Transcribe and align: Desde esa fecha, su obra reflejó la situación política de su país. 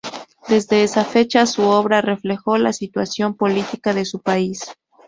Desde 0.49 0.81
esa 0.81 1.05
fecha, 1.05 1.45
su 1.45 1.61
obra 1.61 2.01
reflejó 2.01 2.57
la 2.57 2.73
situación 2.73 3.35
política 3.35 3.93
de 3.93 4.03
su 4.05 4.19
país. 4.19 4.65